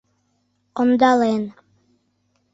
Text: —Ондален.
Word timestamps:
—Ондален. 0.79 1.43